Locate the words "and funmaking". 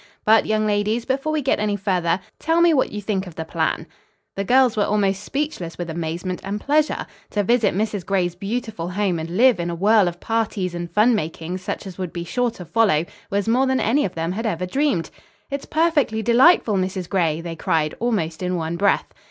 10.73-11.59